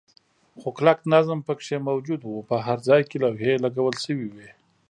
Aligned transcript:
خو 0.59 0.67
کلک 0.77 0.99
نظم 1.13 1.39
پکې 1.47 1.75
موجود 1.89 2.21
و، 2.25 2.33
په 2.49 2.55
هر 2.65 2.77
ځای 2.87 3.01
کې 3.09 3.17
لوحې 3.23 3.53
لګول 3.65 3.95
شوې 4.05 4.27
وې. 4.33 4.49